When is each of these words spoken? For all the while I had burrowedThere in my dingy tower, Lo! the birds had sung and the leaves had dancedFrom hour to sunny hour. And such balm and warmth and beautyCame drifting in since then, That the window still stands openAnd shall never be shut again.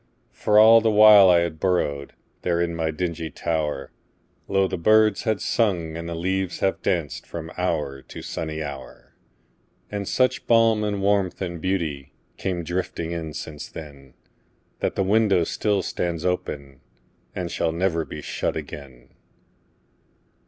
For 0.31 0.57
all 0.57 0.81
the 0.81 0.89
while 0.89 1.29
I 1.29 1.41
had 1.41 1.59
burrowedThere 1.59 2.59
in 2.63 2.75
my 2.75 2.89
dingy 2.89 3.29
tower, 3.29 3.91
Lo! 4.47 4.67
the 4.67 4.75
birds 4.79 5.25
had 5.25 5.39
sung 5.39 5.95
and 5.95 6.09
the 6.09 6.15
leaves 6.15 6.57
had 6.57 6.81
dancedFrom 6.81 7.53
hour 7.55 8.01
to 8.01 8.23
sunny 8.23 8.63
hour. 8.63 9.13
And 9.91 10.07
such 10.07 10.47
balm 10.47 10.83
and 10.83 11.03
warmth 11.03 11.39
and 11.39 11.61
beautyCame 11.61 12.65
drifting 12.65 13.11
in 13.11 13.35
since 13.35 13.69
then, 13.69 14.15
That 14.79 14.95
the 14.95 15.03
window 15.03 15.43
still 15.43 15.83
stands 15.83 16.25
openAnd 16.25 16.79
shall 17.51 17.71
never 17.71 18.03
be 18.03 18.23
shut 18.23 18.57
again. 18.57 19.09